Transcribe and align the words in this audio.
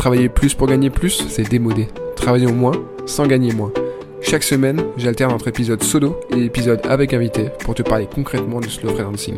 Travailler 0.00 0.30
plus 0.30 0.54
pour 0.54 0.66
gagner 0.66 0.88
plus, 0.88 1.26
c'est 1.28 1.46
démodé. 1.46 1.86
Travaillons 2.16 2.54
moins 2.54 2.72
sans 3.04 3.26
gagner 3.26 3.52
moins. 3.52 3.70
Chaque 4.22 4.42
semaine, 4.42 4.82
j'alterne 4.96 5.30
entre 5.30 5.48
épisodes 5.48 5.82
solo 5.82 6.18
et 6.34 6.42
épisodes 6.42 6.80
avec 6.84 7.12
invité 7.12 7.50
pour 7.58 7.74
te 7.74 7.82
parler 7.82 8.08
concrètement 8.10 8.60
du 8.60 8.70
slow 8.70 8.94
freelancing. 8.94 9.36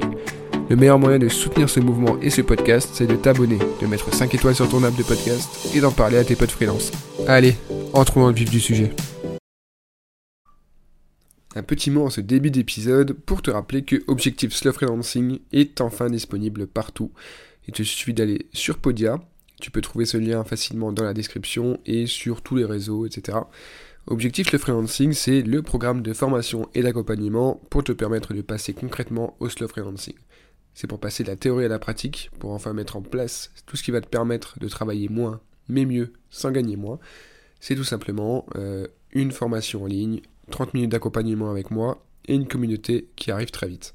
Le 0.71 0.77
meilleur 0.77 1.01
moyen 1.01 1.19
de 1.19 1.29
soutenir 1.29 1.69
ce 1.69 1.81
mouvement 1.81 2.17
et 2.23 2.31
ce 2.31 2.43
podcast, 2.43 2.91
c'est 2.93 3.09
de 3.09 3.17
t'abonner, 3.17 3.59
de 3.81 3.87
mettre 3.89 4.15
5 4.15 4.33
étoiles 4.37 4.55
sur 4.55 4.69
ton 4.69 4.85
app 4.85 4.95
de 4.95 5.03
podcast 5.03 5.49
et 5.75 5.81
d'en 5.81 5.91
parler 5.91 6.19
à 6.19 6.23
tes 6.23 6.37
potes 6.37 6.53
freelance. 6.53 6.93
Allez, 7.27 7.57
entrons 7.93 8.21
dans 8.21 8.29
le 8.29 8.35
vif 8.35 8.49
du 8.49 8.61
sujet. 8.61 8.93
Un 11.57 11.65
petit 11.65 11.91
mot 11.91 12.05
en 12.05 12.11
ce 12.11 12.21
début 12.21 12.53
d'épisode 12.53 13.15
pour 13.15 13.43
te 13.43 13.51
rappeler 13.51 13.83
que 13.83 13.97
Objectif 14.07 14.53
Slow 14.53 14.73
Freelancing 14.73 15.41
est 15.53 15.81
enfin 15.81 16.09
disponible 16.09 16.69
partout. 16.69 17.11
Il 17.67 17.75
te 17.75 17.83
suffit 17.83 18.15
d'aller 18.15 18.47
sur 18.53 18.79
Podia, 18.79 19.19
tu 19.63 19.71
peux 19.71 19.81
trouver 19.81 20.07
ce 20.07 20.17
lien 20.17 20.43
facilement 20.43 20.93
dans 20.93 21.05
la 21.05 21.15
description 21.15 21.79
et 21.87 22.07
sur 22.07 22.43
tous 22.43 22.57
les 22.57 22.65
réseaux, 22.65 23.07
etc. 23.07 23.39
Objectif 24.09 24.51
le 24.51 24.59
freelancing, 24.59 25.13
c'est 25.13 25.43
le 25.43 25.63
programme 25.63 26.03
de 26.03 26.13
formation 26.13 26.69
et 26.75 26.83
d'accompagnement 26.83 27.63
pour 27.71 27.85
te 27.85 27.93
permettre 27.93 28.35
de 28.35 28.43
passer 28.43 28.75
concrètement 28.75 29.37
au 29.39 29.49
slow 29.49 29.69
freelancing. 29.69 30.17
C'est 30.75 30.89
pour 30.89 30.99
passer 30.99 31.23
de 31.23 31.29
la 31.29 31.37
théorie 31.37 31.67
à 31.67 31.69
la 31.69 31.79
pratique, 31.79 32.33
pour 32.41 32.51
enfin 32.51 32.73
mettre 32.73 32.97
en 32.97 33.03
place 33.03 33.53
tout 33.65 33.77
ce 33.77 33.85
qui 33.85 33.93
va 33.93 34.01
te 34.01 34.09
permettre 34.09 34.59
de 34.59 34.67
travailler 34.67 35.09
moins, 35.09 35.41
mais 35.69 35.85
mieux, 35.85 36.13
sans 36.29 36.51
gagner 36.51 36.77
moins. 36.77 36.99
C'est 37.61 37.77
tout 37.77 37.85
simplement 37.85 38.47
euh, 38.57 38.89
une 39.13 39.31
formation 39.31 39.85
en 39.85 39.87
ligne, 39.87 40.23
30 40.51 40.75
minutes 40.75 40.91
d'accompagnement 40.91 41.53
avec 41.53 41.71
moi 41.71 42.05
et 42.27 42.35
une 42.35 42.49
communauté 42.49 43.11
qui 43.15 43.31
arrive 43.31 43.53
très 43.53 43.69
vite. 43.69 43.93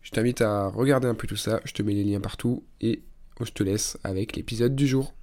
Je 0.00 0.12
t'invite 0.12 0.40
à 0.40 0.68
regarder 0.68 1.08
un 1.08 1.14
peu 1.14 1.26
tout 1.26 1.36
ça, 1.36 1.60
je 1.66 1.74
te 1.74 1.82
mets 1.82 1.92
les 1.92 2.04
liens 2.04 2.20
partout 2.20 2.64
et 2.80 3.02
je 3.44 3.52
te 3.52 3.62
laisse 3.62 3.98
avec 4.04 4.36
l'épisode 4.36 4.74
du 4.74 4.86
jour. 4.86 5.14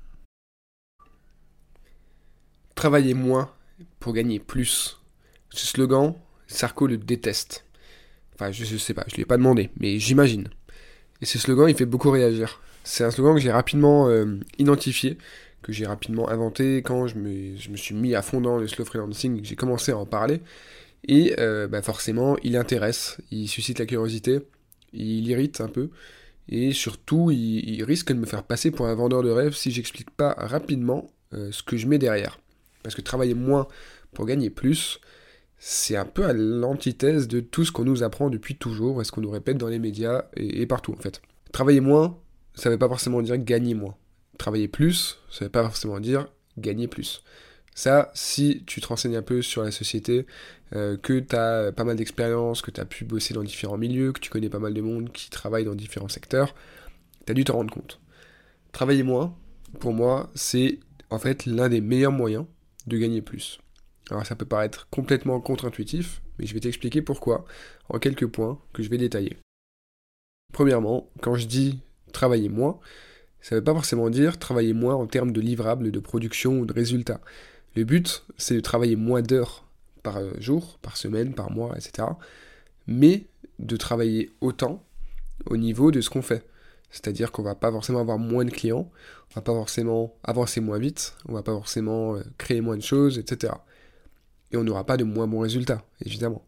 Travailler 2.75 3.13
moins 3.13 3.51
pour 3.99 4.13
gagner 4.13 4.39
plus. 4.39 4.99
Ce 5.49 5.65
slogan, 5.65 6.15
Sarko 6.47 6.87
le 6.87 6.97
déteste. 6.97 7.65
Enfin, 8.33 8.51
je, 8.51 8.71
ne 8.71 8.77
sais 8.77 8.93
pas, 8.93 9.05
je 9.07 9.15
lui 9.15 9.21
ai 9.21 9.25
pas 9.25 9.37
demandé, 9.37 9.69
mais 9.79 9.97
j'imagine. 9.99 10.49
Et 11.21 11.25
ce 11.25 11.39
slogan, 11.39 11.69
il 11.69 11.75
fait 11.75 11.85
beaucoup 11.85 12.11
réagir. 12.11 12.61
C'est 12.83 13.03
un 13.03 13.11
slogan 13.11 13.35
que 13.35 13.41
j'ai 13.41 13.51
rapidement 13.51 14.09
euh, 14.09 14.39
identifié, 14.57 15.17
que 15.61 15.71
j'ai 15.71 15.85
rapidement 15.85 16.29
inventé 16.29 16.77
quand 16.77 17.07
je 17.07 17.15
me, 17.15 17.55
je 17.57 17.73
suis 17.75 17.95
mis 17.95 18.13
à 18.13 18.21
fond 18.21 18.41
dans 18.41 18.57
le 18.57 18.67
slow 18.67 18.85
freelancing, 18.85 19.39
j'ai 19.43 19.55
commencé 19.55 19.91
à 19.91 19.97
en 19.97 20.05
parler. 20.05 20.41
Et 21.07 21.35
euh, 21.39 21.67
bah 21.67 21.81
forcément, 21.81 22.35
il 22.43 22.57
intéresse, 22.57 23.17
il 23.31 23.47
suscite 23.47 23.79
la 23.79 23.85
curiosité, 23.85 24.39
il 24.93 25.27
irrite 25.27 25.61
un 25.61 25.67
peu. 25.67 25.89
Et 26.47 26.73
surtout, 26.73 27.31
il, 27.31 27.83
risque 27.83 28.11
de 28.11 28.19
me 28.19 28.25
faire 28.25 28.43
passer 28.43 28.71
pour 28.71 28.87
un 28.87 28.93
vendeur 28.93 29.23
de 29.23 29.29
rêve 29.29 29.53
si 29.53 29.71
j'explique 29.71 30.11
pas 30.11 30.35
rapidement 30.37 31.09
euh, 31.33 31.51
ce 31.51 31.63
que 31.63 31.77
je 31.77 31.87
mets 31.87 31.97
derrière. 31.97 32.39
Parce 32.83 32.95
que 32.95 33.01
travailler 33.01 33.33
moins 33.33 33.67
pour 34.13 34.25
gagner 34.25 34.49
plus, 34.49 34.99
c'est 35.57 35.95
un 35.95 36.05
peu 36.05 36.25
à 36.25 36.33
l'antithèse 36.33 37.27
de 37.27 37.39
tout 37.39 37.65
ce 37.65 37.71
qu'on 37.71 37.85
nous 37.85 38.03
apprend 38.03 38.29
depuis 38.29 38.55
toujours 38.55 39.01
et 39.01 39.05
ce 39.05 39.11
qu'on 39.11 39.21
nous 39.21 39.31
répète 39.31 39.57
dans 39.57 39.67
les 39.67 39.79
médias 39.79 40.25
et, 40.35 40.65
partout 40.67 40.93
en 40.93 41.01
fait. 41.01 41.21
Travailler 41.51 41.79
moins, 41.79 42.19
ça 42.53 42.69
ne 42.69 42.75
veut 42.75 42.79
pas 42.79 42.87
forcément 42.87 43.21
dire 43.21 43.37
gagner 43.37 43.73
moins. 43.73 43.95
Travailler 44.37 44.67
plus, 44.67 45.19
ça 45.31 45.45
ne 45.45 45.47
veut 45.47 45.51
pas 45.51 45.63
forcément 45.63 45.99
dire 45.99 46.27
gagner 46.57 46.87
plus. 46.87 47.23
Ça, 47.75 48.09
si 48.13 48.63
tu 48.65 48.79
te 48.79 48.87
renseignes 48.87 49.17
un 49.17 49.21
peu 49.21 49.41
sur 49.41 49.61
la 49.61 49.69
société, 49.69 50.25
euh, 50.73 50.95
que 50.95 51.19
tu 51.19 51.35
as 51.35 51.73
pas 51.73 51.83
mal 51.83 51.97
d'expérience, 51.97 52.61
que 52.61 52.71
tu 52.71 52.79
as 52.79 52.85
pu 52.85 53.03
bosser 53.03 53.33
dans 53.33 53.43
différents 53.43 53.77
milieux, 53.77 54.13
que 54.13 54.21
tu 54.21 54.29
connais 54.29 54.49
pas 54.49 54.59
mal 54.59 54.73
de 54.73 54.81
monde 54.81 55.11
qui 55.11 55.29
travaille 55.29 55.65
dans 55.65 55.75
différents 55.75 56.07
secteurs, 56.07 56.55
tu 57.25 57.31
as 57.31 57.35
dû 57.35 57.43
te 57.43 57.51
rendre 57.51 57.71
compte. 57.73 57.99
Travailler 58.71 59.03
moins, 59.03 59.35
pour 59.81 59.93
moi, 59.93 60.31
c'est 60.35 60.79
en 61.09 61.19
fait 61.19 61.45
l'un 61.45 61.67
des 61.67 61.81
meilleurs 61.81 62.13
moyens 62.13 62.45
de 62.87 62.97
gagner 62.97 63.21
plus. 63.21 63.59
Alors 64.09 64.25
ça 64.25 64.35
peut 64.35 64.45
paraître 64.45 64.87
complètement 64.89 65.41
contre-intuitif, 65.41 66.21
mais 66.39 66.45
je 66.45 66.53
vais 66.53 66.61
t'expliquer 66.61 67.01
pourquoi 67.01 67.43
en 67.89 67.99
quelques 67.99 68.27
points 68.27 68.57
que 68.71 68.83
je 68.83 68.89
vais 68.89 68.97
détailler. 68.97 69.37
Premièrement, 70.53 71.09
quand 71.21 71.35
je 71.35 71.45
dis 71.45 71.81
travailler 72.13 72.47
moins, 72.47 72.79
ça 73.41 73.55
ne 73.55 73.59
veut 73.59 73.63
pas 73.65 73.73
forcément 73.73 74.09
dire 74.09 74.39
travailler 74.39 74.73
moins 74.73 74.95
en 74.95 75.07
termes 75.07 75.33
de 75.33 75.41
livrables, 75.41 75.91
de 75.91 75.99
production 75.99 76.59
ou 76.59 76.65
de 76.65 76.73
résultats. 76.73 77.19
Le 77.75 77.83
but, 77.83 78.23
c'est 78.37 78.55
de 78.55 78.61
travailler 78.61 78.95
moins 78.95 79.21
d'heures 79.21 79.65
par 80.03 80.19
jour, 80.41 80.77
par 80.81 80.97
semaine, 80.97 81.33
par 81.33 81.51
mois, 81.51 81.75
etc. 81.75 82.07
Mais 82.87 83.25
de 83.59 83.77
travailler 83.77 84.31
autant 84.41 84.83
au 85.45 85.57
niveau 85.57 85.91
de 85.91 86.01
ce 86.01 86.09
qu'on 86.09 86.21
fait. 86.21 86.45
C'est-à-dire 86.91 87.31
qu'on 87.31 87.43
va 87.43 87.55
pas 87.55 87.71
forcément 87.71 87.99
avoir 87.99 88.17
moins 88.17 88.45
de 88.45 88.51
clients, 88.51 88.89
on 89.31 89.35
va 89.35 89.41
pas 89.41 89.53
forcément 89.53 90.15
avancer 90.23 90.61
moins 90.61 90.79
vite, 90.79 91.15
on 91.27 91.33
va 91.33 91.43
pas 91.43 91.51
forcément 91.51 92.15
euh, 92.15 92.21
créer 92.37 92.61
moins 92.61 92.77
de 92.77 92.81
choses, 92.81 93.17
etc. 93.17 93.53
Et 94.51 94.57
on 94.57 94.63
n'aura 94.63 94.85
pas 94.85 94.95
de 94.95 95.03
moins 95.03 95.27
bons 95.27 95.41
résultats, 95.41 95.83
évidemment. 96.05 96.45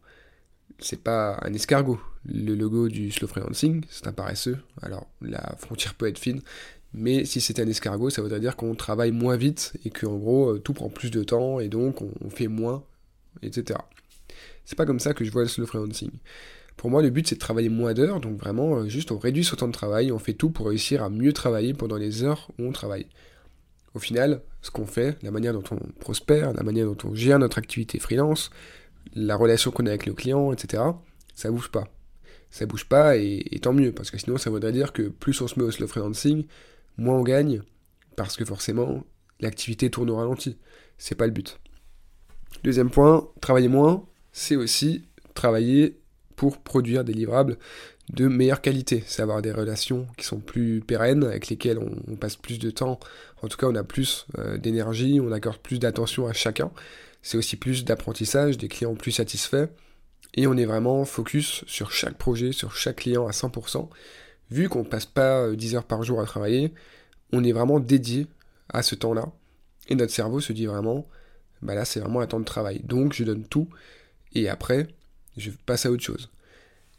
C'est 0.78 1.02
pas 1.02 1.38
un 1.42 1.52
escargot. 1.52 2.00
Le 2.24 2.54
logo 2.54 2.88
du 2.88 3.10
slow 3.10 3.26
freelancing, 3.26 3.84
c'est 3.90 4.06
un 4.06 4.12
paresseux. 4.12 4.58
Alors 4.80 5.06
la 5.20 5.54
frontière 5.58 5.94
peut 5.94 6.06
être 6.06 6.18
fine, 6.18 6.40
mais 6.94 7.24
si 7.24 7.40
c'était 7.40 7.62
un 7.62 7.68
escargot, 7.68 8.10
ça 8.10 8.22
voudrait 8.22 8.40
dire 8.40 8.56
qu'on 8.56 8.74
travaille 8.74 9.12
moins 9.12 9.36
vite 9.36 9.74
et 9.84 9.90
qu'en 9.90 10.16
gros 10.16 10.54
euh, 10.54 10.58
tout 10.58 10.72
prend 10.72 10.88
plus 10.88 11.10
de 11.10 11.22
temps 11.22 11.60
et 11.60 11.68
donc 11.68 12.00
on 12.02 12.30
fait 12.30 12.48
moins, 12.48 12.84
etc. 13.42 13.78
C'est 14.64 14.76
pas 14.76 14.86
comme 14.86 15.00
ça 15.00 15.14
que 15.14 15.24
je 15.24 15.30
vois 15.30 15.42
le 15.42 15.48
slow 15.48 15.66
freelancing. 15.66 16.10
Pour 16.76 16.90
moi, 16.90 17.02
le 17.02 17.10
but 17.10 17.26
c'est 17.26 17.34
de 17.34 17.40
travailler 17.40 17.68
moins 17.68 17.92
d'heures, 17.92 18.20
donc 18.20 18.38
vraiment 18.38 18.76
euh, 18.76 18.88
juste 18.88 19.10
on 19.12 19.18
réduit 19.18 19.44
son 19.44 19.56
temps 19.56 19.66
de 19.66 19.72
travail, 19.72 20.12
on 20.12 20.18
fait 20.18 20.34
tout 20.34 20.50
pour 20.50 20.68
réussir 20.68 21.02
à 21.02 21.10
mieux 21.10 21.32
travailler 21.32 21.74
pendant 21.74 21.96
les 21.96 22.22
heures 22.22 22.50
où 22.58 22.64
on 22.64 22.72
travaille. 22.72 23.06
Au 23.94 23.98
final, 23.98 24.42
ce 24.62 24.70
qu'on 24.70 24.86
fait, 24.86 25.16
la 25.22 25.30
manière 25.30 25.52
dont 25.52 25.64
on 25.70 25.78
prospère, 25.98 26.52
la 26.52 26.62
manière 26.62 26.86
dont 26.86 26.96
on 27.04 27.14
gère 27.14 27.38
notre 27.38 27.58
activité 27.58 27.98
freelance, 27.98 28.50
la 29.14 29.36
relation 29.36 29.70
qu'on 29.70 29.86
a 29.86 29.88
avec 29.88 30.06
le 30.06 30.12
client, 30.12 30.52
etc., 30.52 30.82
ça 31.34 31.50
bouge 31.50 31.70
pas. 31.70 31.88
Ça 32.50 32.66
bouge 32.66 32.84
pas 32.84 33.16
et, 33.16 33.58
tant 33.60 33.72
mieux, 33.72 33.92
parce 33.92 34.10
que 34.10 34.18
sinon 34.18 34.38
ça 34.38 34.50
voudrait 34.50 34.72
dire 34.72 34.92
que 34.92 35.08
plus 35.08 35.40
on 35.40 35.48
se 35.48 35.58
met 35.58 35.64
au 35.64 35.70
slow 35.70 35.86
freelancing, 35.86 36.46
moins 36.98 37.14
on 37.14 37.22
gagne, 37.22 37.62
parce 38.16 38.36
que 38.36 38.44
forcément 38.44 39.04
l'activité 39.40 39.90
tourne 39.90 40.10
au 40.10 40.16
ralenti. 40.16 40.58
C'est 40.98 41.14
pas 41.14 41.26
le 41.26 41.32
but. 41.32 41.58
Deuxième 42.64 42.90
point, 42.90 43.28
travailler 43.40 43.68
moins, 43.68 44.04
c'est 44.32 44.56
aussi 44.56 45.04
travailler 45.34 45.98
pour 46.36 46.58
produire 46.58 47.04
des 47.04 47.12
livrables 47.12 47.56
de 48.12 48.26
meilleure 48.26 48.60
qualité. 48.60 49.04
C'est 49.06 49.22
avoir 49.22 49.42
des 49.42 49.52
relations 49.52 50.06
qui 50.16 50.24
sont 50.24 50.40
plus 50.40 50.80
pérennes, 50.80 51.24
avec 51.24 51.48
lesquelles 51.48 51.78
on, 51.78 52.16
passe 52.16 52.36
plus 52.36 52.58
de 52.58 52.70
temps. 52.70 52.98
En 53.42 53.48
tout 53.48 53.56
cas, 53.56 53.66
on 53.66 53.74
a 53.74 53.84
plus 53.84 54.26
euh, 54.38 54.56
d'énergie, 54.56 55.20
on 55.22 55.30
accorde 55.32 55.58
plus 55.58 55.78
d'attention 55.78 56.26
à 56.26 56.32
chacun. 56.32 56.70
C'est 57.22 57.36
aussi 57.36 57.56
plus 57.56 57.84
d'apprentissage, 57.84 58.58
des 58.58 58.68
clients 58.68 58.94
plus 58.94 59.12
satisfaits. 59.12 59.68
Et 60.34 60.46
on 60.46 60.56
est 60.56 60.64
vraiment 60.64 61.04
focus 61.04 61.64
sur 61.66 61.90
chaque 61.90 62.16
projet, 62.16 62.52
sur 62.52 62.74
chaque 62.74 62.96
client 62.96 63.26
à 63.26 63.32
100%. 63.32 63.88
Vu 64.50 64.68
qu'on 64.68 64.80
ne 64.80 64.88
passe 64.88 65.06
pas 65.06 65.50
10 65.52 65.74
euh, 65.74 65.78
heures 65.78 65.84
par 65.84 66.02
jour 66.02 66.20
à 66.20 66.24
travailler, 66.24 66.72
on 67.32 67.44
est 67.44 67.52
vraiment 67.52 67.80
dédié 67.80 68.26
à 68.68 68.82
ce 68.82 68.94
temps-là. 68.94 69.30
Et 69.88 69.94
notre 69.94 70.12
cerveau 70.12 70.40
se 70.40 70.52
dit 70.52 70.66
vraiment, 70.66 71.06
bah 71.62 71.74
là 71.74 71.84
c'est 71.84 72.00
vraiment 72.00 72.20
un 72.20 72.26
temps 72.26 72.40
de 72.40 72.44
travail. 72.44 72.80
Donc 72.84 73.12
je 73.12 73.24
donne 73.24 73.44
tout. 73.44 73.68
Et 74.34 74.48
après, 74.48 74.88
je 75.36 75.50
passe 75.66 75.86
à 75.86 75.90
autre 75.90 76.02
chose. 76.02 76.30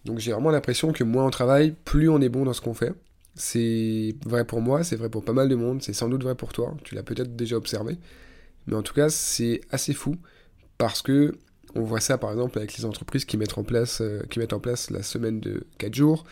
Donc 0.06 0.19
j'ai 0.19 0.31
vraiment 0.31 0.51
l'impression 0.51 0.91
que 0.91 1.03
moins 1.03 1.25
on 1.25 1.29
travaille, 1.29 1.75
plus 1.85 2.09
on 2.09 2.21
est 2.21 2.29
bon 2.29 2.45
dans 2.45 2.53
ce 2.53 2.62
qu'on 2.62 2.74
fait. 2.74 2.94
C'est 3.35 4.15
vrai 4.25 4.45
pour 4.45 4.62
moi, 4.62 4.83
c'est 4.83 4.95
vrai 4.95 5.09
pour 5.09 5.24
pas 5.24 5.33
mal 5.33 5.50
de 5.50 5.56
monde, 5.56 5.81
c'est 5.81 5.94
sans 5.94 6.09
doute 6.09 6.24
vrai 6.24 6.35
pour 6.35 6.51
toi, 6.51 6.75
tu 6.83 6.95
l'as 6.95 7.03
peut-être 7.03 7.35
déjà 7.35 7.56
observé. 7.57 7.97
Mais 8.68 8.75
en 8.75 8.81
tout 8.83 8.94
cas, 8.94 9.09
c'est 9.09 9.62
assez 9.71 9.94
fou 9.94 10.15
parce 10.77 11.01
que 11.01 11.38
on 11.75 11.81
voit 11.81 12.00
ça 12.00 12.18
par 12.18 12.31
exemple 12.31 12.57
avec 12.57 12.77
les 12.77 12.86
entreprises 12.86 13.25
qui 13.25 13.38
mettent 13.38 13.57
en 13.57 13.63
place, 13.63 14.01
euh, 14.01 14.21
qui 14.30 14.39
mettent 14.39 14.54
en 14.54 14.60
place 14.60 14.89
la 14.89 15.04
semaine 15.04 15.39
de 15.39 15.68
4 15.77 15.94
jours. 15.94 16.24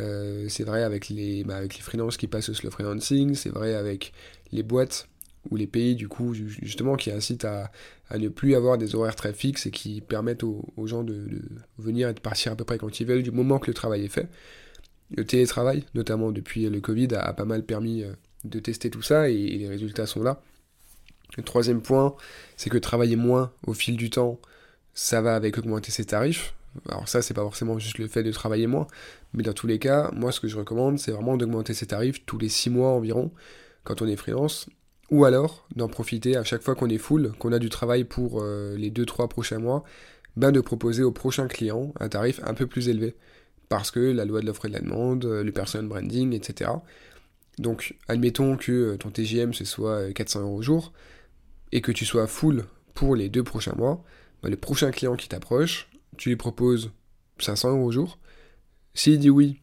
Euh, 0.00 0.46
c'est 0.48 0.64
vrai 0.64 0.82
avec 0.82 1.08
les, 1.08 1.44
bah, 1.44 1.56
avec 1.56 1.76
les 1.76 1.82
freelances 1.82 2.16
qui 2.16 2.26
passent 2.26 2.48
au 2.48 2.54
slow 2.54 2.70
freelancing, 2.70 3.34
c'est 3.34 3.50
vrai 3.50 3.74
avec 3.74 4.12
les 4.52 4.62
boîtes 4.62 5.08
ou 5.50 5.56
les 5.56 5.66
pays 5.66 5.94
du 5.94 6.08
coup 6.08 6.32
justement 6.34 6.96
qui 6.96 7.10
incitent 7.10 7.44
à, 7.44 7.70
ne 8.16 8.28
plus 8.28 8.54
avoir 8.54 8.78
des 8.78 8.94
horaires 8.94 9.16
très 9.16 9.32
fixes 9.32 9.66
et 9.66 9.70
qui 9.70 10.00
permettent 10.00 10.44
aux, 10.44 10.86
gens 10.86 11.02
de, 11.02 11.26
venir 11.78 12.08
et 12.08 12.14
de 12.14 12.20
partir 12.20 12.52
à 12.52 12.56
peu 12.56 12.64
près 12.64 12.78
quand 12.78 13.00
ils 13.00 13.06
veulent 13.06 13.22
du 13.22 13.30
moment 13.30 13.58
que 13.58 13.66
le 13.66 13.74
travail 13.74 14.04
est 14.04 14.08
fait. 14.08 14.28
Le 15.16 15.24
télétravail, 15.24 15.84
notamment 15.94 16.30
depuis 16.32 16.68
le 16.68 16.80
Covid, 16.80 17.08
a, 17.14 17.32
pas 17.34 17.44
mal 17.44 17.64
permis 17.64 18.02
euh, 18.02 18.12
de 18.44 18.58
tester 18.58 18.88
tout 18.90 19.02
ça 19.02 19.28
et, 19.28 19.34
les 19.34 19.68
résultats 19.68 20.06
sont 20.06 20.22
là. 20.22 20.40
Le 21.36 21.42
troisième 21.42 21.82
point, 21.82 22.14
c'est 22.56 22.70
que 22.70 22.78
travailler 22.78 23.16
moins 23.16 23.52
au 23.66 23.74
fil 23.74 23.96
du 23.96 24.10
temps, 24.10 24.38
ça 24.94 25.20
va 25.20 25.34
avec 25.34 25.58
augmenter 25.58 25.90
ses 25.90 26.04
tarifs. 26.04 26.54
Alors 26.88 27.08
ça, 27.08 27.22
c'est 27.22 27.34
pas 27.34 27.42
forcément 27.42 27.78
juste 27.78 27.98
le 27.98 28.08
fait 28.08 28.22
de 28.22 28.32
travailler 28.32 28.66
moins, 28.66 28.86
mais 29.32 29.42
dans 29.42 29.52
tous 29.52 29.66
les 29.66 29.78
cas, 29.78 30.10
moi, 30.12 30.32
ce 30.32 30.40
que 30.40 30.48
je 30.48 30.56
recommande, 30.56 30.98
c'est 30.98 31.12
vraiment 31.12 31.36
d'augmenter 31.36 31.74
ses 31.74 31.86
tarifs 31.86 32.24
tous 32.26 32.38
les 32.38 32.48
6 32.48 32.70
mois 32.70 32.90
environ, 32.90 33.30
quand 33.84 34.02
on 34.02 34.08
est 34.08 34.16
freelance, 34.16 34.68
ou 35.10 35.24
alors 35.24 35.66
d'en 35.76 35.88
profiter 35.88 36.36
à 36.36 36.44
chaque 36.44 36.62
fois 36.62 36.74
qu'on 36.74 36.88
est 36.88 36.98
full, 36.98 37.32
qu'on 37.38 37.52
a 37.52 37.58
du 37.58 37.68
travail 37.68 38.04
pour 38.04 38.42
euh, 38.42 38.76
les 38.76 38.90
2-3 38.90 39.28
prochains 39.28 39.58
mois, 39.58 39.84
ben 40.36 40.50
de 40.50 40.60
proposer 40.60 41.04
au 41.04 41.12
prochain 41.12 41.46
client 41.46 41.92
un 42.00 42.08
tarif 42.08 42.40
un 42.44 42.54
peu 42.54 42.66
plus 42.66 42.88
élevé. 42.88 43.14
Parce 43.68 43.90
que 43.90 44.00
la 44.00 44.24
loi 44.24 44.40
de 44.40 44.46
l'offre 44.46 44.66
et 44.66 44.68
de 44.68 44.74
la 44.74 44.80
demande, 44.80 45.24
le 45.24 45.52
personal 45.52 45.86
branding, 45.86 46.32
etc. 46.32 46.70
Donc, 47.58 47.96
admettons 48.08 48.56
que 48.56 48.72
euh, 48.72 48.96
ton 48.96 49.10
TGM 49.10 49.54
ce 49.54 49.64
soit 49.64 50.12
400 50.12 50.40
euros 50.40 50.56
au 50.56 50.62
jour, 50.62 50.92
et 51.72 51.80
que 51.80 51.92
tu 51.92 52.04
sois 52.04 52.26
full 52.26 52.64
pour 52.94 53.16
les 53.16 53.28
deux 53.28 53.42
prochains 53.42 53.74
mois, 53.76 54.04
ben, 54.44 54.50
le 54.50 54.56
prochain 54.56 54.90
client 54.90 55.16
qui 55.16 55.26
t'approche, 55.26 55.88
tu 56.18 56.28
lui 56.28 56.36
proposes 56.36 56.90
500 57.38 57.70
euros 57.70 57.86
au 57.86 57.90
jour. 57.90 58.18
S'il 58.92 59.18
dit 59.18 59.30
oui, 59.30 59.62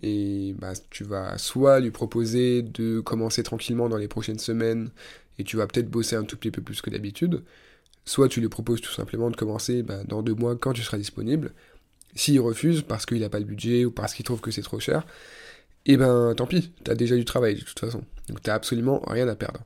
et 0.00 0.54
bah, 0.58 0.72
tu 0.90 1.02
vas 1.02 1.36
soit 1.38 1.80
lui 1.80 1.90
proposer 1.90 2.62
de 2.62 3.00
commencer 3.00 3.42
tranquillement 3.42 3.88
dans 3.88 3.96
les 3.96 4.06
prochaines 4.06 4.38
semaines 4.38 4.90
et 5.38 5.44
tu 5.44 5.56
vas 5.56 5.66
peut-être 5.66 5.90
bosser 5.90 6.14
un 6.14 6.22
tout 6.22 6.36
petit 6.36 6.52
peu 6.52 6.62
plus 6.62 6.80
que 6.80 6.88
d'habitude, 6.88 7.42
soit 8.04 8.28
tu 8.28 8.40
lui 8.40 8.48
proposes 8.48 8.80
tout 8.80 8.92
simplement 8.92 9.28
de 9.28 9.34
commencer 9.34 9.82
bah, 9.82 10.04
dans 10.04 10.22
deux 10.22 10.34
mois 10.34 10.56
quand 10.56 10.72
tu 10.72 10.82
seras 10.82 10.98
disponible. 10.98 11.52
S'il 12.14 12.40
refuse 12.40 12.82
parce 12.82 13.06
qu'il 13.06 13.18
n'a 13.18 13.28
pas 13.28 13.40
le 13.40 13.44
budget 13.44 13.84
ou 13.84 13.90
parce 13.90 14.14
qu'il 14.14 14.24
trouve 14.24 14.40
que 14.40 14.52
c'est 14.52 14.62
trop 14.62 14.78
cher, 14.78 15.04
et 15.84 15.94
eh 15.94 15.96
ben 15.96 16.32
tant 16.36 16.46
pis, 16.46 16.70
tu 16.84 16.90
as 16.92 16.94
déjà 16.94 17.16
du 17.16 17.24
travail 17.24 17.56
de 17.56 17.62
toute 17.62 17.80
façon. 17.80 18.04
Donc 18.28 18.40
tu 18.40 18.50
absolument 18.50 19.02
rien 19.08 19.26
à 19.26 19.34
perdre. 19.34 19.64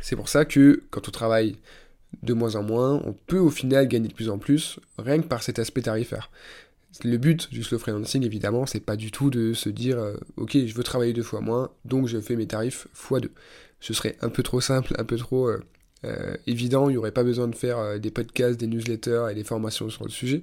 C'est 0.00 0.16
pour 0.16 0.30
ça 0.30 0.46
que 0.46 0.84
quand 0.90 1.06
on 1.06 1.10
travaille 1.10 1.56
de 2.22 2.32
moins 2.32 2.56
en 2.56 2.62
moins, 2.62 3.02
on 3.04 3.12
peut 3.12 3.38
au 3.38 3.50
final 3.50 3.86
gagner 3.88 4.08
de 4.08 4.14
plus 4.14 4.28
en 4.28 4.38
plus, 4.38 4.80
rien 4.98 5.20
que 5.20 5.26
par 5.26 5.42
cet 5.42 5.58
aspect 5.58 5.82
tarifaire. 5.82 6.30
Le 7.04 7.16
but 7.16 7.50
du 7.50 7.62
slow 7.62 7.78
freelancing, 7.78 8.24
évidemment, 8.24 8.66
c'est 8.66 8.80
pas 8.80 8.96
du 8.96 9.10
tout 9.10 9.30
de 9.30 9.52
se 9.52 9.68
dire 9.68 9.98
euh, 9.98 10.16
ok, 10.36 10.56
je 10.66 10.74
veux 10.74 10.82
travailler 10.82 11.12
deux 11.12 11.22
fois 11.22 11.40
moins, 11.40 11.70
donc 11.84 12.08
je 12.08 12.18
fais 12.18 12.34
mes 12.34 12.46
tarifs 12.46 12.88
fois 12.92 13.20
deux. 13.20 13.30
Ce 13.80 13.94
serait 13.94 14.16
un 14.20 14.30
peu 14.30 14.42
trop 14.42 14.60
simple, 14.60 14.94
un 14.98 15.04
peu 15.04 15.16
trop 15.16 15.48
euh, 15.48 15.62
euh, 16.04 16.34
évident, 16.46 16.88
il 16.88 16.92
n'y 16.92 16.98
aurait 16.98 17.12
pas 17.12 17.24
besoin 17.24 17.46
de 17.46 17.54
faire 17.54 18.00
des 18.00 18.10
podcasts, 18.10 18.58
des 18.58 18.66
newsletters 18.66 19.26
et 19.30 19.34
des 19.34 19.44
formations 19.44 19.90
sur 19.90 20.04
le 20.04 20.10
sujet. 20.10 20.42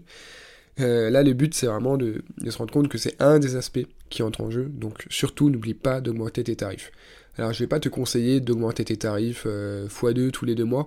là, 0.77 1.23
le 1.23 1.33
but, 1.33 1.53
c'est 1.53 1.65
vraiment 1.65 1.97
de, 1.97 2.23
se 2.47 2.57
rendre 2.57 2.71
compte 2.71 2.89
que 2.89 2.97
c'est 2.97 3.21
un 3.21 3.39
des 3.39 3.55
aspects 3.55 3.87
qui 4.09 4.21
entre 4.23 4.41
en 4.41 4.51
jeu, 4.51 4.65
donc 4.65 5.05
surtout, 5.09 5.49
n'oublie 5.49 5.73
pas 5.73 5.99
d'augmenter 5.99 6.43
tes 6.43 6.55
tarifs. 6.55 6.91
Alors, 7.37 7.51
je 7.51 7.59
vais 7.59 7.67
pas 7.67 7.79
te 7.79 7.89
conseiller 7.89 8.39
d'augmenter 8.39 8.85
tes 8.85 8.97
tarifs 8.97 9.45
x2 9.45 10.31
tous 10.31 10.45
les 10.45 10.55
deux 10.55 10.63
mois, 10.63 10.85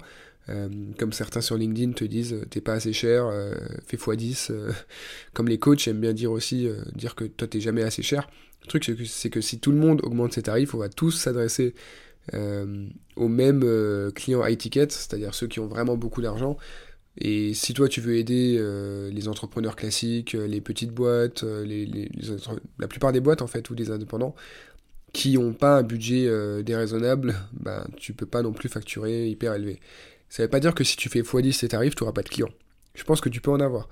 comme 0.99 1.13
certains 1.13 1.41
sur 1.41 1.57
LinkedIn 1.57 1.93
te 1.93 2.05
disent, 2.05 2.33
euh, 2.33 2.45
t'es 2.49 2.61
pas 2.61 2.75
assez 2.75 2.93
cher, 2.93 3.27
euh, 3.27 3.55
fais 3.87 3.97
x10. 3.97 4.53
comme 5.35 5.49
les 5.49 5.59
coachs 5.59 5.87
aiment 5.89 6.01
bien 6.01 6.13
dire 6.13 6.33
aussi, 6.33 6.69
dire 6.95 7.15
que 7.15 7.25
toi 7.25 7.47
t'es 7.47 7.61
jamais 7.61 7.83
assez 7.83 8.03
cher. 8.03 8.29
Le 8.63 8.69
truc 8.69 8.91
c'est 9.07 9.31
que, 9.31 9.41
si 9.41 9.61
tout 9.61 9.73
le 9.73 9.79
monde 9.79 10.01
augmente 10.05 10.33
ses 10.33 10.43
tarifs, 10.43 10.75
on 10.75 10.79
va 10.79 10.89
tous 10.89 11.13
s'adresser 11.13 11.75
aux 12.35 13.29
mêmes 13.29 14.13
clients 14.15 14.47
high 14.47 14.59
ticket, 14.59 14.89
c'est-à-dire 14.91 15.33
ceux 15.35 15.47
qui 15.47 15.61
ont 15.61 15.67
vraiment 15.67 15.97
beaucoup 15.97 16.21
d'argent. 16.21 16.59
Et 17.17 17.55
si 17.55 17.73
toi 17.73 17.89
tu 17.89 18.01
veux 18.01 18.17
aider 18.17 18.63
les 19.11 19.29
entrepreneurs 19.29 19.77
classiques, 19.77 20.33
les 20.33 20.61
petites 20.61 20.93
boîtes, 20.93 21.45
la 22.79 22.89
plupart 22.89 23.13
des 23.13 23.21
boîtes 23.21 23.43
en 23.43 23.47
fait, 23.47 23.71
ou 23.71 23.75
des 23.75 23.91
indépendants, 23.91 24.35
qui 25.13 25.35
n'ont 25.35 25.55
pas 25.55 25.79
un 25.79 25.83
budget 25.83 26.29
déraisonnable, 26.63 27.37
ben, 27.53 27.87
tu 27.97 28.13
peux 28.13 28.27
pas 28.27 28.43
non 28.43 28.53
plus 28.53 28.69
facturer 28.69 29.29
hyper 29.29 29.55
élevé. 29.55 29.81
Ça 30.29 30.43
veut 30.43 30.49
pas 30.49 30.61
dire 30.61 30.75
que 30.75 30.85
si 30.85 30.97
tu 30.97 31.09
fais 31.09 31.23
x10 31.23 31.61
tes 31.61 31.69
tarifs, 31.69 31.95
tu 31.95 32.03
n'auras 32.03 32.13
pas 32.13 32.23
de 32.23 32.29
clients. 32.29 32.51
Je 32.95 33.05
pense 33.05 33.21
que 33.21 33.29
tu 33.29 33.41
peux 33.41 33.51
en 33.51 33.61
avoir. 33.61 33.89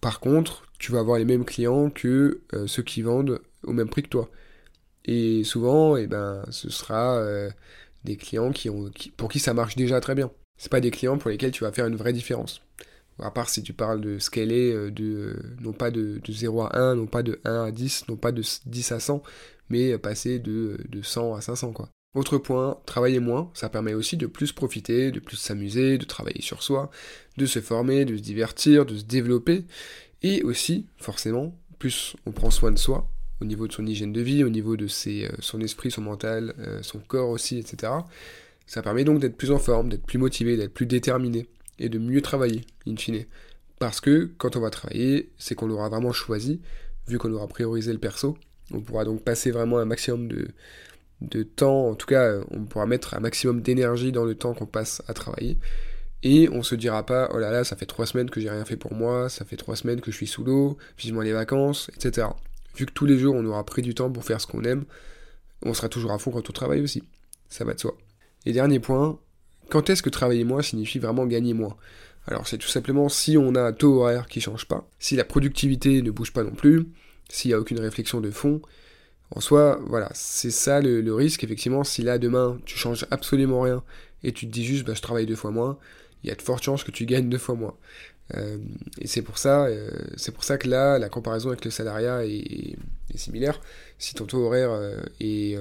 Par 0.00 0.20
contre, 0.20 0.64
tu 0.78 0.92
vas 0.92 1.00
avoir 1.00 1.18
les 1.18 1.24
mêmes 1.24 1.44
clients 1.44 1.90
que 1.90 2.42
euh, 2.54 2.66
ceux 2.66 2.82
qui 2.82 3.02
vendent 3.02 3.40
au 3.64 3.72
même 3.72 3.88
prix 3.88 4.02
que 4.02 4.08
toi. 4.08 4.30
Et 5.04 5.44
souvent, 5.44 5.96
eh 5.96 6.06
ben, 6.06 6.44
ce 6.50 6.70
sera 6.70 7.16
euh, 7.18 7.50
des 8.04 8.16
clients 8.16 8.52
qui 8.52 8.70
ont, 8.70 8.90
pour 9.16 9.30
qui 9.30 9.38
ça 9.38 9.54
marche 9.54 9.76
déjà 9.76 10.00
très 10.00 10.14
bien. 10.14 10.30
C'est 10.58 10.70
pas 10.70 10.80
des 10.80 10.90
clients 10.90 11.18
pour 11.18 11.30
lesquels 11.30 11.50
tu 11.50 11.64
vas 11.64 11.72
faire 11.72 11.86
une 11.86 11.96
vraie 11.96 12.12
différence. 12.12 12.62
À 13.18 13.30
part 13.30 13.48
si 13.48 13.62
tu 13.62 13.72
parles 13.72 14.00
de 14.00 14.18
scaler, 14.18 14.72
euh, 14.72 14.90
de, 14.90 15.36
non 15.60 15.72
pas 15.72 15.90
de, 15.90 16.20
0 16.28 16.62
à 16.62 16.78
1, 16.78 16.96
non 16.96 17.06
pas 17.06 17.22
de 17.22 17.40
1 17.44 17.64
à 17.64 17.70
10, 17.70 18.08
non 18.08 18.16
pas 18.16 18.32
de 18.32 18.42
10 18.66 18.92
à 18.92 19.00
100, 19.00 19.22
mais 19.70 19.96
passer 19.98 20.38
de, 20.38 20.78
de 20.88 21.02
100 21.02 21.34
à 21.34 21.40
500, 21.40 21.72
quoi. 21.72 21.88
Autre 22.16 22.38
point, 22.38 22.78
travailler 22.86 23.20
moins, 23.20 23.50
ça 23.52 23.68
permet 23.68 23.92
aussi 23.92 24.16
de 24.16 24.26
plus 24.26 24.50
profiter, 24.50 25.10
de 25.10 25.20
plus 25.20 25.36
s'amuser, 25.36 25.98
de 25.98 26.06
travailler 26.06 26.40
sur 26.40 26.62
soi, 26.62 26.90
de 27.36 27.44
se 27.44 27.60
former, 27.60 28.06
de 28.06 28.16
se 28.16 28.22
divertir, 28.22 28.86
de 28.86 28.96
se 28.96 29.04
développer, 29.04 29.66
et 30.22 30.42
aussi, 30.42 30.86
forcément, 30.96 31.54
plus 31.78 32.16
on 32.24 32.32
prend 32.32 32.50
soin 32.50 32.72
de 32.72 32.78
soi, 32.78 33.06
au 33.42 33.44
niveau 33.44 33.68
de 33.68 33.72
son 33.74 33.84
hygiène 33.84 34.14
de 34.14 34.22
vie, 34.22 34.44
au 34.44 34.48
niveau 34.48 34.78
de 34.78 34.86
euh, 34.86 35.28
son 35.40 35.60
esprit, 35.60 35.90
son 35.90 36.00
mental, 36.00 36.54
euh, 36.58 36.82
son 36.82 37.00
corps 37.00 37.28
aussi, 37.28 37.58
etc. 37.58 37.92
Ça 38.66 38.80
permet 38.80 39.04
donc 39.04 39.20
d'être 39.20 39.36
plus 39.36 39.50
en 39.50 39.58
forme, 39.58 39.90
d'être 39.90 40.06
plus 40.06 40.16
motivé, 40.18 40.56
d'être 40.56 40.72
plus 40.72 40.86
déterminé, 40.86 41.46
et 41.78 41.90
de 41.90 41.98
mieux 41.98 42.22
travailler, 42.22 42.62
in 42.88 42.96
fine. 42.96 43.26
Parce 43.78 44.00
que 44.00 44.30
quand 44.38 44.56
on 44.56 44.60
va 44.60 44.70
travailler, 44.70 45.28
c'est 45.36 45.54
qu'on 45.54 45.68
aura 45.68 45.90
vraiment 45.90 46.12
choisi, 46.12 46.62
vu 47.08 47.18
qu'on 47.18 47.34
aura 47.34 47.46
priorisé 47.46 47.92
le 47.92 47.98
perso, 47.98 48.38
on 48.72 48.80
pourra 48.80 49.04
donc 49.04 49.22
passer 49.22 49.50
vraiment 49.50 49.76
un 49.76 49.84
maximum 49.84 50.28
de, 50.28 50.48
de 51.20 51.42
temps, 51.42 51.88
en 51.88 51.94
tout 51.94 52.06
cas, 52.06 52.38
on 52.50 52.64
pourra 52.64 52.86
mettre 52.86 53.14
un 53.14 53.20
maximum 53.20 53.62
d'énergie 53.62 54.12
dans 54.12 54.24
le 54.24 54.34
temps 54.34 54.54
qu'on 54.54 54.66
passe 54.66 55.02
à 55.08 55.14
travailler. 55.14 55.58
Et 56.22 56.48
on 56.50 56.62
se 56.62 56.74
dira 56.74 57.04
pas, 57.06 57.30
oh 57.32 57.38
là 57.38 57.50
là, 57.50 57.64
ça 57.64 57.76
fait 57.76 57.86
trois 57.86 58.06
semaines 58.06 58.30
que 58.30 58.40
j'ai 58.40 58.50
rien 58.50 58.64
fait 58.64 58.76
pour 58.76 58.94
moi, 58.94 59.28
ça 59.28 59.44
fait 59.44 59.56
trois 59.56 59.76
semaines 59.76 60.00
que 60.00 60.10
je 60.10 60.16
suis 60.16 60.26
sous 60.26 60.44
l'eau, 60.44 60.76
vivement 60.98 61.20
les 61.20 61.32
vacances, 61.32 61.90
etc. 61.94 62.28
Vu 62.76 62.86
que 62.86 62.92
tous 62.92 63.06
les 63.06 63.18
jours 63.18 63.34
on 63.34 63.44
aura 63.44 63.64
pris 63.64 63.82
du 63.82 63.94
temps 63.94 64.10
pour 64.10 64.24
faire 64.24 64.40
ce 64.40 64.46
qu'on 64.46 64.64
aime, 64.64 64.84
on 65.62 65.72
sera 65.72 65.88
toujours 65.88 66.12
à 66.12 66.18
fond 66.18 66.30
quand 66.30 66.48
on 66.48 66.52
travaille 66.52 66.80
aussi. 66.80 67.02
Ça 67.48 67.64
va 67.64 67.74
de 67.74 67.80
soi. 67.80 67.96
Et 68.44 68.52
dernier 68.52 68.80
point, 68.80 69.18
quand 69.70 69.88
est-ce 69.88 70.02
que 70.02 70.10
travailler 70.10 70.44
moins 70.44 70.62
signifie 70.62 70.98
vraiment 70.98 71.26
gagner 71.26 71.54
moins? 71.54 71.76
Alors 72.26 72.48
c'est 72.48 72.58
tout 72.58 72.68
simplement 72.68 73.08
si 73.08 73.36
on 73.36 73.54
a 73.54 73.62
un 73.62 73.72
taux 73.72 74.00
horaire 74.00 74.26
qui 74.26 74.40
change 74.40 74.66
pas, 74.66 74.88
si 74.98 75.16
la 75.16 75.24
productivité 75.24 76.02
ne 76.02 76.10
bouge 76.10 76.32
pas 76.32 76.42
non 76.42 76.54
plus, 76.54 76.86
s'il 77.28 77.50
n'y 77.50 77.54
a 77.54 77.60
aucune 77.60 77.80
réflexion 77.80 78.20
de 78.20 78.30
fond, 78.30 78.60
en 79.32 79.40
soi, 79.40 79.80
voilà, 79.86 80.10
c'est 80.14 80.50
ça 80.50 80.80
le, 80.80 81.14
risque, 81.14 81.42
effectivement, 81.42 81.84
si 81.84 82.02
là 82.02 82.18
demain 82.18 82.58
tu 82.64 82.78
changes 82.78 83.06
absolument 83.10 83.60
rien 83.60 83.82
et 84.22 84.32
tu 84.32 84.46
te 84.46 84.52
dis 84.52 84.64
juste 84.64 84.86
bah, 84.86 84.94
je 84.94 85.02
travaille 85.02 85.26
deux 85.26 85.36
fois 85.36 85.50
moins, 85.50 85.78
il 86.22 86.28
y 86.28 86.32
a 86.32 86.34
de 86.34 86.42
fortes 86.42 86.62
chances 86.62 86.84
que 86.84 86.90
tu 86.90 87.06
gagnes 87.06 87.28
deux 87.28 87.38
fois 87.38 87.54
moins. 87.54 87.74
Euh, 88.34 88.58
et 89.00 89.06
c'est 89.06 89.22
pour 89.22 89.38
ça, 89.38 89.66
euh, 89.66 89.90
c'est 90.16 90.32
pour 90.32 90.44
ça 90.44 90.58
que 90.58 90.68
là, 90.68 90.98
la 90.98 91.08
comparaison 91.08 91.48
avec 91.50 91.64
le 91.64 91.70
salariat 91.70 92.24
est, 92.24 92.76
similaire. 93.14 93.60
Si 93.98 94.14
ton 94.14 94.26
taux 94.26 94.44
horaire 94.44 94.70
euh, 94.72 95.00
est 95.20 95.58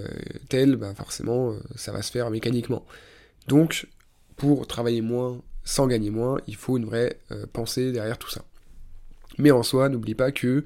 tel, 0.49 0.75
bah 0.75 0.93
forcément, 0.93 1.55
ça 1.75 1.91
va 1.91 2.01
se 2.01 2.11
faire 2.11 2.29
mécaniquement. 2.29 2.85
Donc, 3.47 3.87
pour 4.35 4.67
travailler 4.67 5.01
moins 5.01 5.41
sans 5.63 5.87
gagner 5.87 6.09
moins, 6.09 6.37
il 6.47 6.55
faut 6.55 6.77
une 6.77 6.85
vraie 6.85 7.17
pensée 7.53 7.91
derrière 7.91 8.17
tout 8.17 8.29
ça. 8.29 8.43
Mais 9.37 9.51
en 9.51 9.63
soi, 9.63 9.89
n'oublie 9.89 10.15
pas 10.15 10.31
que 10.31 10.65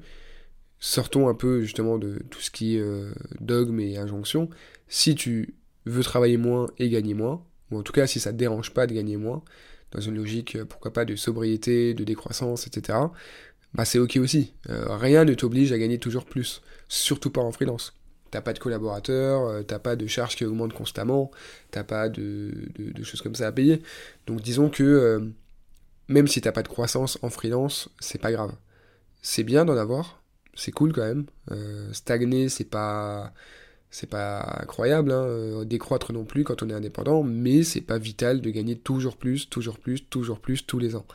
sortons 0.80 1.28
un 1.28 1.34
peu 1.34 1.60
justement 1.60 1.98
de 1.98 2.18
tout 2.30 2.40
ce 2.40 2.50
qui 2.50 2.76
est 2.76 2.80
euh, 2.80 3.12
dogme 3.40 3.80
et 3.80 3.98
injonction. 3.98 4.48
Si 4.88 5.14
tu 5.14 5.54
veux 5.84 6.02
travailler 6.02 6.38
moins 6.38 6.70
et 6.78 6.88
gagner 6.88 7.14
moins, 7.14 7.44
ou 7.70 7.78
en 7.78 7.82
tout 7.82 7.92
cas 7.92 8.06
si 8.06 8.18
ça 8.18 8.32
te 8.32 8.38
dérange 8.38 8.72
pas 8.72 8.86
de 8.86 8.94
gagner 8.94 9.16
moins, 9.16 9.44
dans 9.92 10.00
une 10.00 10.16
logique, 10.16 10.56
euh, 10.56 10.64
pourquoi 10.64 10.92
pas, 10.92 11.04
de 11.04 11.14
sobriété, 11.16 11.94
de 11.94 12.02
décroissance, 12.02 12.66
etc., 12.66 12.98
bah 13.72 13.84
c'est 13.84 14.00
ok 14.00 14.16
aussi. 14.16 14.54
Euh, 14.68 14.96
rien 14.96 15.24
ne 15.24 15.34
t'oblige 15.34 15.72
à 15.72 15.78
gagner 15.78 15.98
toujours 15.98 16.24
plus, 16.24 16.60
surtout 16.88 17.30
pas 17.30 17.40
en 17.40 17.52
freelance. 17.52 17.94
T'as 18.32 18.40
pas 18.40 18.52
de 18.52 18.58
collaborateurs, 18.58 19.64
t'as 19.66 19.80
pas 19.80 19.96
de 19.96 20.06
charges 20.06 20.36
qui 20.36 20.44
augmentent 20.44 20.72
constamment, 20.72 21.32
t'as 21.72 21.82
pas 21.82 22.08
de, 22.08 22.52
de, 22.78 23.02
choses 23.02 23.22
comme 23.22 23.34
ça 23.34 23.48
à 23.48 23.52
payer. 23.52 23.82
Donc 24.28 24.40
disons 24.40 24.70
que 24.70 25.32
même 26.06 26.28
si 26.28 26.40
t'as 26.40 26.52
pas 26.52 26.62
de 26.62 26.68
croissance 26.68 27.18
en 27.22 27.30
freelance, 27.30 27.88
c'est 27.98 28.20
pas 28.20 28.30
grave. 28.30 28.52
C'est 29.20 29.42
bien 29.42 29.64
d'en 29.64 29.76
avoir, 29.76 30.19
c'est 30.54 30.72
cool 30.72 30.92
quand 30.92 31.04
même. 31.04 31.26
Euh, 31.50 31.92
stagner, 31.92 32.48
c'est 32.48 32.64
pas 32.64 33.32
c'est 33.90 34.08
pas 34.08 34.58
incroyable, 34.60 35.10
hein, 35.10 35.24
euh, 35.24 35.64
décroître 35.64 36.12
non 36.12 36.24
plus 36.24 36.44
quand 36.44 36.62
on 36.62 36.70
est 36.70 36.74
indépendant, 36.74 37.24
mais 37.24 37.64
c'est 37.64 37.80
pas 37.80 37.98
vital 37.98 38.40
de 38.40 38.50
gagner 38.50 38.78
toujours 38.78 39.16
plus, 39.16 39.48
toujours 39.50 39.78
plus, 39.78 40.06
toujours 40.08 40.40
plus 40.40 40.64
tous 40.64 40.78
les 40.78 40.94
ans. 40.94 41.06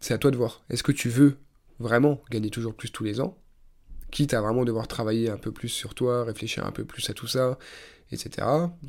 C'est 0.00 0.14
à 0.14 0.18
toi 0.18 0.30
de 0.30 0.36
voir. 0.36 0.62
Est-ce 0.70 0.84
que 0.84 0.92
tu 0.92 1.08
veux 1.08 1.36
vraiment 1.80 2.22
gagner 2.30 2.50
toujours 2.50 2.74
plus 2.74 2.92
tous 2.92 3.04
les 3.04 3.20
ans? 3.20 3.36
Quitte 4.12 4.34
à 4.34 4.40
vraiment 4.40 4.64
devoir 4.64 4.86
travailler 4.86 5.28
un 5.30 5.38
peu 5.38 5.52
plus 5.52 5.68
sur 5.68 5.94
toi, 5.94 6.24
réfléchir 6.24 6.64
un 6.66 6.70
peu 6.70 6.84
plus 6.84 7.08
à 7.10 7.14
tout 7.14 7.26
ça, 7.26 7.58
etc. 8.12 8.46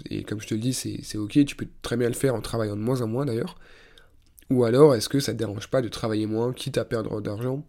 Et 0.09 0.23
comme 0.23 0.41
je 0.41 0.47
te 0.47 0.53
le 0.53 0.59
dis, 0.59 0.73
c'est 0.73 1.17
ok, 1.17 1.45
tu 1.45 1.55
peux 1.55 1.67
très 1.81 1.97
bien 1.97 2.09
le 2.09 2.13
faire 2.13 2.35
en 2.35 2.41
travaillant 2.41 2.75
de 2.75 2.81
moins 2.81 3.01
en 3.01 3.07
moins 3.07 3.25
d'ailleurs. 3.25 3.57
Ou 4.49 4.65
alors, 4.65 4.93
est-ce 4.93 5.09
que 5.09 5.19
ça 5.19 5.33
te 5.33 5.37
dérange 5.37 5.67
pas 5.69 5.81
de 5.81 5.87
travailler 5.87 6.27
moins, 6.27 6.53
quitte 6.53 6.77
à 6.77 6.85
perdre 6.85 7.21
d'argent? 7.21 7.65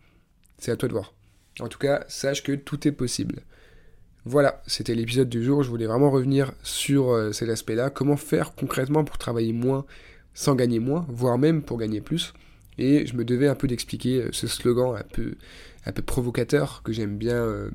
C'est 0.59 0.73
à 0.73 0.77
toi 0.77 0.89
de 0.89 0.95
voir. 0.95 1.15
En 1.61 1.69
tout 1.69 1.79
cas, 1.79 2.05
sache 2.09 2.43
que 2.43 2.53
tout 2.53 2.87
est 2.87 2.93
possible. 2.93 3.43
Voilà, 4.25 4.63
c'était 4.67 4.95
l'épisode 4.95 5.29
du 5.29 5.45
jour. 5.45 5.63
Je 5.63 5.69
voulais 5.69 5.87
vraiment 5.87 6.11
revenir 6.11 6.53
sur 6.63 7.11
euh, 7.11 7.33
cet 7.33 7.49
aspect-là. 7.49 7.91
Comment 7.91 8.17
faire 8.17 8.55
concrètement 8.55 9.05
pour 9.05 9.19
travailler 9.19 9.53
moins 9.53 9.85
sans 10.33 10.55
gagner 10.55 10.81
moins, 10.81 11.07
voire 11.09 11.39
même 11.39 11.63
pour 11.63 11.79
gagner 11.79 12.01
plus? 12.01 12.33
Et 12.79 13.07
je 13.07 13.15
me 13.17 13.25
devais 13.25 13.49
un 13.49 13.55
peu 13.55 13.69
d'expliquer 13.69 14.23
euh, 14.23 14.29
ce 14.33 14.47
slogan 14.47 14.97
un 14.97 15.93
peu, 15.93 16.03
provocateur 16.03 16.83
que 16.83 16.93
j'aime 16.93 17.19
bien, 17.19 17.37
euh, 17.37 17.71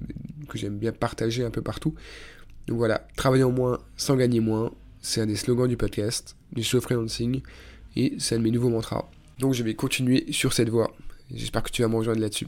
que 0.49 0.57
j'aime 0.57 0.77
bien 0.77 0.91
partager 0.91 1.45
un 1.45 1.51
peu 1.51 1.61
partout. 1.61 1.93
Donc 2.67 2.77
voilà, 2.77 3.07
travaillons 3.15 3.51
moins 3.51 3.79
sans 3.95 4.15
gagner 4.15 4.39
moins, 4.39 4.71
c'est 5.01 5.21
un 5.21 5.27
des 5.27 5.35
slogans 5.35 5.67
du 5.67 5.77
podcast, 5.77 6.35
du 6.51 6.63
show 6.63 6.81
freelancing, 6.81 7.41
et 7.95 8.15
c'est 8.19 8.35
un 8.35 8.39
de 8.39 8.43
mes 8.43 8.51
nouveaux 8.51 8.69
mantras. 8.69 9.09
Donc 9.39 9.53
je 9.53 9.63
vais 9.63 9.75
continuer 9.75 10.25
sur 10.31 10.53
cette 10.53 10.69
voie. 10.69 10.91
J'espère 11.33 11.63
que 11.63 11.71
tu 11.71 11.81
vas 11.81 11.87
me 11.87 11.95
rejoindre 11.95 12.21
là-dessus. 12.21 12.47